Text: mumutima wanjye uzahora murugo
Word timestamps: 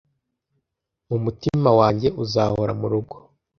mumutima 1.07 1.69
wanjye 1.79 2.07
uzahora 2.23 2.71
murugo 2.79 3.15